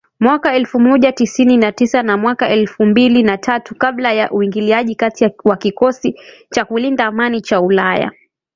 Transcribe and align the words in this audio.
Mwaka 0.19 0.53
elfu 0.55 0.79
moja 0.79 1.11
tisini 1.11 1.57
na 1.57 1.71
tisa 1.71 2.03
na 2.03 2.17
mwaka 2.17 2.49
elfu 2.49 2.85
mbili 2.85 3.23
na 3.23 3.37
tatu 3.37 3.75
kabla 3.75 4.13
ya 4.13 4.31
uingiliaji 4.31 4.95
kati 4.95 5.29
wa 5.43 5.57
kikosi 5.57 6.19
cha 6.51 6.65
kulinda 6.65 7.05
amani 7.05 7.41
cha 7.41 7.61
ulaya 7.61 8.11